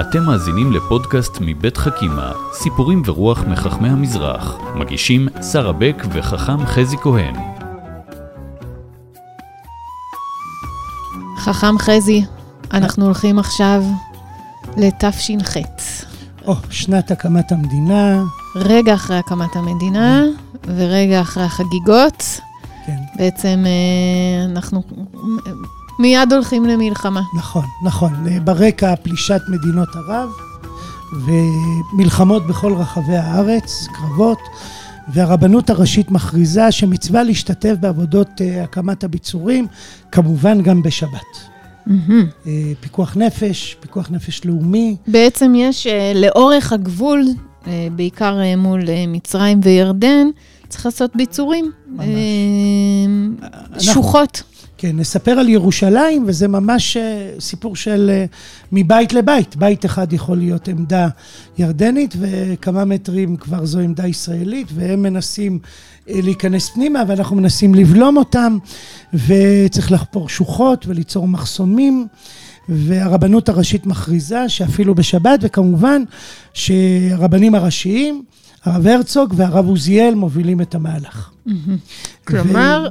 [0.00, 4.56] אתם מאזינים לפודקאסט מבית חכימה, סיפורים ורוח מחכמי המזרח.
[4.74, 7.34] מגישים שרה בק וחכם חזי כהן.
[11.36, 12.24] חכם חזי,
[12.72, 13.82] אנחנו הולכים עכשיו
[14.76, 15.56] לתש"ח.
[16.46, 18.22] או, שנת הקמת המדינה.
[18.56, 20.24] רגע אחרי הקמת המדינה
[20.66, 22.40] ורגע אחרי החגיגות.
[22.86, 24.82] כן, בעצם אה, אנחנו
[26.00, 27.22] מיד הולכים למלחמה.
[27.36, 28.12] נכון, נכון.
[28.44, 30.28] ברקע פלישת מדינות ערב
[31.26, 34.38] ומלחמות בכל רחבי הארץ, קרבות,
[35.08, 39.66] והרבנות הראשית מכריזה שמצווה להשתתף בעבודות אה, הקמת הביצורים,
[40.12, 41.50] כמובן גם בשבת.
[41.88, 41.92] אה,
[42.80, 44.96] פיקוח נפש, פיקוח נפש לאומי.
[45.06, 47.24] בעצם יש אה, לאורך הגבול,
[47.66, 50.26] אה, בעיקר אה, מול אה, מצרים וירדן,
[50.68, 51.70] צריך לעשות ביצורים.
[51.88, 52.06] ממש.
[53.74, 54.42] אה, שוחות.
[54.82, 58.24] כן, נספר על ירושלים, וזה ממש אה, סיפור של אה,
[58.72, 59.56] מבית לבית.
[59.56, 61.08] בית אחד יכול להיות עמדה
[61.58, 65.58] ירדנית, וכמה מטרים כבר זו עמדה ישראלית, והם מנסים
[66.08, 68.58] אה, להיכנס פנימה, ואנחנו מנסים לבלום אותם,
[69.14, 72.06] וצריך לחפור שוחות וליצור מחסומים.
[72.68, 76.02] והרבנות הראשית מכריזה שאפילו בשבת, וכמובן
[76.54, 78.22] שהרבנים הראשיים,
[78.64, 81.30] הרב הרצוג והרב עוזיאל מובילים את המהלך.
[82.24, 82.88] כלומר,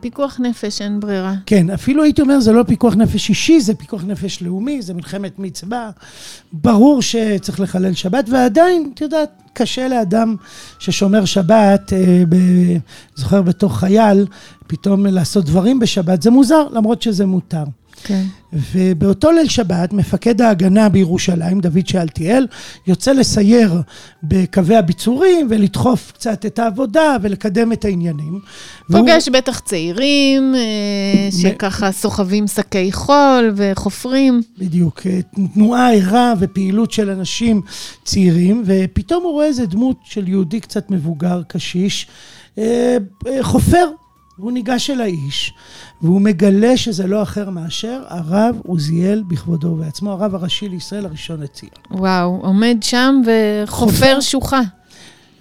[0.00, 1.34] פיקוח נפש, אין ברירה.
[1.46, 5.38] כן, אפילו הייתי אומר, זה לא פיקוח נפש אישי, זה פיקוח נפש לאומי, זה מלחמת
[5.38, 5.90] מצווה.
[6.52, 10.36] ברור שצריך לחלל שבת, ועדיין, את יודעת, קשה לאדם
[10.78, 12.36] ששומר שבת, אה, ב...
[13.14, 14.26] זוכר בתור חייל,
[14.66, 17.64] פתאום לעשות דברים בשבת, זה מוזר, למרות שזה מותר.
[18.04, 18.22] כן.
[18.72, 22.46] ובאותו ליל שבת, מפקד ההגנה בירושלים, דוד שאלתיאל,
[22.86, 23.82] יוצא לסייר
[24.22, 28.40] בקווי הביצורים ולדחוף קצת את העבודה ולקדם את העניינים.
[28.88, 34.42] והוא- פוגש בטח צעירים אה, שככה סוחבים שקי חול וחופרים.
[34.58, 35.20] בדיוק, אה,
[35.54, 37.62] תנועה ערה ופעילות של אנשים
[38.04, 42.06] צעירים, ופתאום הוא רואה איזה דמות של יהודי קצת מבוגר, קשיש,
[42.58, 42.96] אה,
[43.42, 43.86] חופר.
[44.42, 45.54] והוא ניגש אל האיש,
[46.02, 51.72] והוא מגלה שזה לא אחר מאשר הרב עוזיאל בכבודו ובעצמו, הרב הראשי לישראל הראשון לציון.
[51.90, 54.20] וואו, עומד שם וחופר חופר.
[54.20, 54.60] שוחה.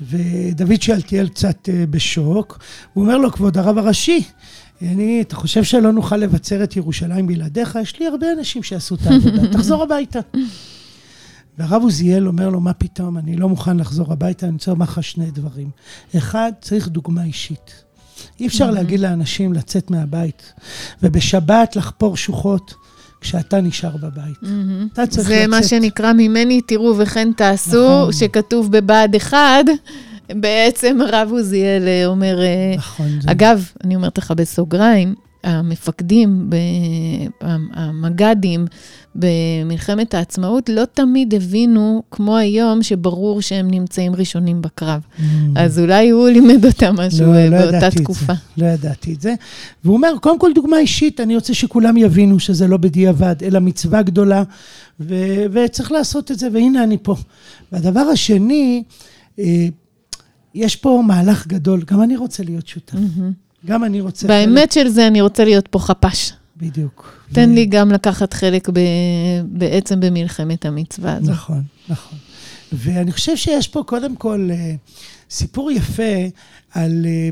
[0.01, 2.59] ודוד שאלתיאל קצת אה, בשוק,
[2.93, 4.23] הוא אומר לו, כבוד הרב הראשי,
[4.81, 7.79] אני, אתה חושב שלא נוכל לבצר את ירושלים בלעדיך?
[7.81, 10.19] יש לי הרבה אנשים שיעשו את העבודה, תחזור הביתה.
[11.57, 15.03] והרב עוזיאל אומר לו, מה פתאום, אני לא מוכן לחזור הביתה, אני רוצה לומר לך
[15.03, 15.69] שני דברים.
[16.17, 17.83] אחד, צריך דוגמה אישית.
[18.41, 20.53] אי אפשר להגיד לאנשים לצאת מהבית,
[21.03, 22.73] ובשבת לחפור שוחות
[23.21, 24.37] כשאתה נשאר בבית.
[24.93, 25.69] אתה צריך זה מה לצאת.
[25.69, 28.13] שנקרא ממני תראו וכן תעשו, נכון.
[28.13, 29.41] שכתוב בבה"ד 1,
[30.31, 33.07] בעצם הרב עוזיאל אה, אומר, אה, נכון.
[33.21, 36.49] זה- אגב, אני אומרת לך בסוגריים, המפקדים,
[37.73, 38.65] המג"דים
[39.15, 45.01] במלחמת העצמאות לא תמיד הבינו, כמו היום, שברור שהם נמצאים ראשונים בקרב.
[45.17, 45.21] Mm.
[45.55, 48.33] אז אולי הוא לימד אותם משהו אה, באותה תקופה.
[48.57, 49.33] לא ידעתי את זה.
[49.83, 54.01] והוא אומר, קודם כל דוגמה אישית, אני רוצה שכולם יבינו שזה לא בדיעבד, אלא מצווה
[54.01, 54.43] גדולה,
[54.99, 55.15] ו-
[55.51, 57.15] וצריך לעשות את זה, והנה אני פה.
[57.71, 58.83] והדבר השני,
[59.39, 59.67] אה,
[60.55, 62.95] יש פה מהלך גדול, גם אני רוצה להיות שותף.
[63.65, 64.27] גם אני רוצה...
[64.27, 66.31] חלק- באמת של זה, אני רוצה להיות פה חפ"ש.
[66.61, 67.23] בדיוק.
[67.33, 68.79] תן ו- לי גם לקחת חלק ב,
[69.45, 71.29] בעצם במלחמת המצווה הזאת.
[71.29, 72.17] נכון, נכון.
[72.73, 74.75] ואני חושב שיש פה קודם כל אה,
[75.29, 76.13] סיפור יפה
[76.71, 77.29] על אה,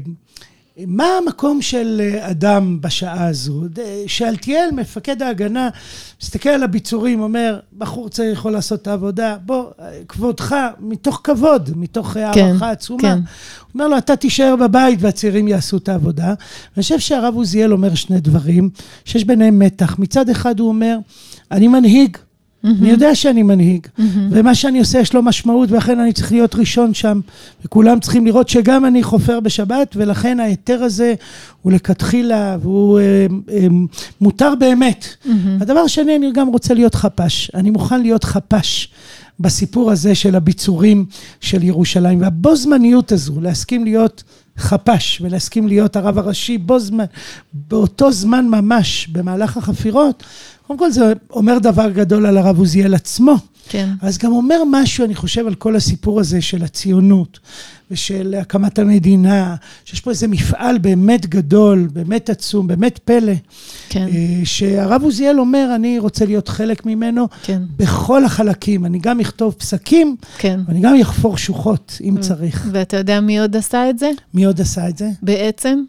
[0.88, 3.64] מה המקום של אה, אדם בשעה הזו.
[4.08, 5.70] שאלתיאל, מפקד ההגנה,
[6.22, 11.70] מסתכל על הביצורים, אומר, בחור צעיר יכול לעשות את העבודה, בוא, אה, כבודך, מתוך כבוד,
[11.76, 13.02] מתוך אה, כן, הערכה עצומה.
[13.02, 13.18] כן.
[13.18, 16.28] הוא אומר לו, אתה תישאר בבית והצעירים יעשו את העבודה.
[16.28, 18.70] ואני חושב שהרב עוזיאל אומר שני דברים,
[19.06, 20.00] שיש ביניהם מתח.
[20.00, 20.98] מצד אחד הוא אומר,
[21.52, 22.18] אני מנהיג,
[22.64, 23.88] אני יודע שאני מנהיג,
[24.32, 27.20] ומה שאני עושה יש לו משמעות, ולכן אני צריך להיות ראשון שם,
[27.66, 31.14] וכולם צריכים לראות שגם אני חופר בשבת, ולכן ההיתר הזה
[31.62, 33.68] הוא לכתחילה, והוא אה, אה,
[34.22, 35.08] מותר באמת.
[35.62, 37.52] הדבר השני, אני גם רוצה להיות חפ"ש.
[37.54, 38.90] אני מוכן להיות חפ"ש.
[39.40, 41.06] בסיפור הזה של הביצורים
[41.42, 44.24] של ירושלים, והבו זמניות הזו, להסכים להיות
[44.58, 47.06] חפ"ש ולהסכים להיות הרב הראשי בו זמן,
[47.54, 50.24] באותו זמן ממש במהלך החפירות,
[50.70, 53.36] קודם כל זה אומר דבר גדול על הרב עוזיאל עצמו,
[53.70, 53.90] כן.
[54.02, 57.40] אז גם אומר משהו, אני חושב, על כל הסיפור הזה של הציונות
[57.92, 59.56] ושל הקמת המדינה,
[59.86, 63.34] שיש פה איזה מפעל באמת גדול, באמת עצום, באמת פלא,
[63.90, 68.86] כן, אה, שהרב עוזיאל אומר, אני רוצה להיות חלק ממנו כן, בכל החלקים.
[68.86, 70.60] אני גם אכתוב פסקים, כן.
[70.68, 72.68] ואני גם אחפור שוחות, אם צריך.
[72.72, 74.10] ואתה יודע מי עוד עשה את זה?
[74.34, 75.10] מי עוד עשה את זה?
[75.22, 75.84] בעצם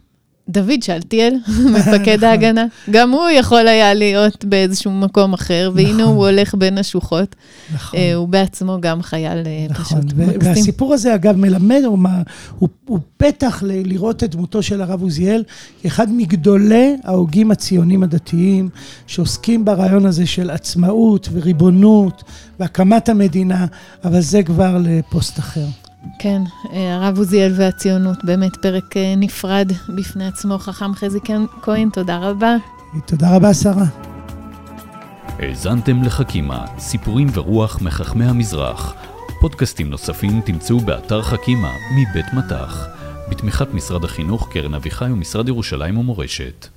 [0.51, 1.33] דוד שאלתיאל,
[1.75, 2.23] מפקד נכון.
[2.29, 6.03] ההגנה, גם הוא יכול היה להיות באיזשהו מקום אחר, והנה נכון.
[6.15, 7.35] הוא הולך בין השוחות.
[7.73, 7.99] נכון.
[7.99, 10.37] אה, הוא בעצמו גם חייל אה, נכון, פשוט מקסים.
[10.41, 12.21] והסיפור הזה אגב מלמד, הוא, מה-
[12.59, 15.43] הוא, הוא פתח ל- לראות את דמותו של הרב עוזיאל
[15.81, 18.69] כאחד מגדולי ההוגים הציונים הדתיים,
[19.07, 22.23] שעוסקים ברעיון הזה של עצמאות וריבונות
[22.59, 23.65] והקמת המדינה,
[24.03, 25.65] אבל זה כבר לפוסט אחר.
[26.19, 26.41] כן,
[26.73, 30.57] אה, הרב עוזיאל והציונות, באמת פרק אה, נפרד בפני עצמו.
[30.57, 31.19] חכם חזי
[31.61, 32.55] כהן, תודה רבה.
[33.05, 33.85] תודה רבה, שרה.
[35.39, 38.93] האזנתם לחכימה, סיפורים ורוח מחכמי המזרח.
[39.41, 42.87] פודקאסטים נוספים תמצאו באתר חכימה מבית מטח,
[43.31, 46.67] בתמיכת משרד החינוך, קרן אביחי ומשרד ירושלים ומורשת.